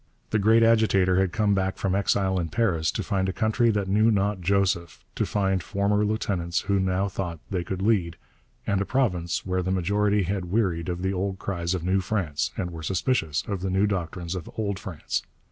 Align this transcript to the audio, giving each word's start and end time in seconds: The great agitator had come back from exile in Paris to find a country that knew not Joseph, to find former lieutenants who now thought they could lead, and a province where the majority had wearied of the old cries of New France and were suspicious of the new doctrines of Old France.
The 0.31 0.39
great 0.39 0.63
agitator 0.63 1.19
had 1.19 1.31
come 1.31 1.53
back 1.53 1.77
from 1.77 1.93
exile 1.93 2.39
in 2.39 2.49
Paris 2.49 2.89
to 2.93 3.03
find 3.03 3.29
a 3.29 3.31
country 3.31 3.69
that 3.69 3.87
knew 3.87 4.09
not 4.09 4.41
Joseph, 4.41 5.05
to 5.13 5.27
find 5.27 5.61
former 5.61 6.03
lieutenants 6.03 6.61
who 6.61 6.79
now 6.79 7.07
thought 7.07 7.37
they 7.51 7.63
could 7.63 7.83
lead, 7.83 8.17
and 8.65 8.81
a 8.81 8.85
province 8.87 9.45
where 9.45 9.61
the 9.61 9.69
majority 9.69 10.23
had 10.23 10.45
wearied 10.45 10.89
of 10.89 11.03
the 11.03 11.13
old 11.13 11.37
cries 11.37 11.75
of 11.75 11.83
New 11.83 12.01
France 12.01 12.49
and 12.57 12.71
were 12.71 12.81
suspicious 12.81 13.43
of 13.47 13.61
the 13.61 13.69
new 13.69 13.85
doctrines 13.85 14.33
of 14.33 14.49
Old 14.57 14.79
France. 14.79 15.21